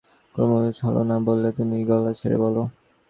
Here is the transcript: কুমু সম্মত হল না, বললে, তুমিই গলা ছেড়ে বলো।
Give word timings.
কুমু 0.35 0.57
সম্মত 0.59 0.77
হল 0.85 0.97
না, 1.09 1.15
বললে, 1.27 1.49
তুমিই 1.57 1.83
গলা 1.89 2.11
ছেড়ে 2.13 2.37
বলো। 2.37 2.61